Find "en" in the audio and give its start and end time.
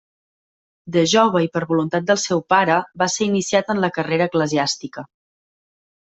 3.73-3.81